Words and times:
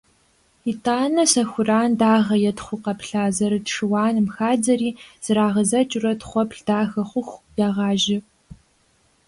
ИтӀанэ 0.71 1.23
сэхуран 1.31 1.91
дагъэ 1.99 2.37
е 2.51 2.53
тхъу 2.57 2.79
къэплъа 2.83 3.23
зэрыт 3.35 3.65
шыуаным 3.73 4.27
хадзэри, 4.35 4.89
зэрагъэдзэкӀыурэ 5.23 6.13
тхъуэплъ 6.19 6.59
дахэ 6.67 7.01
хъуху, 7.09 7.43
ягъажьэ. 7.67 8.17